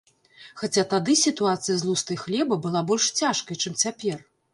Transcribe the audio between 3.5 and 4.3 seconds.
чым цяпер.